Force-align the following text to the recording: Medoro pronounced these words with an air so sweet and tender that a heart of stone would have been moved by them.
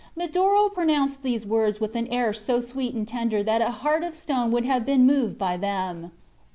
Medoro 0.17 0.67
pronounced 0.73 1.21
these 1.21 1.45
words 1.45 1.79
with 1.79 1.93
an 1.95 2.07
air 2.07 2.33
so 2.33 2.59
sweet 2.59 2.95
and 2.95 3.07
tender 3.07 3.43
that 3.43 3.61
a 3.61 3.69
heart 3.69 4.03
of 4.03 4.15
stone 4.15 4.49
would 4.49 4.65
have 4.65 4.83
been 4.83 5.05
moved 5.05 5.37
by 5.37 5.55
them. 5.55 6.11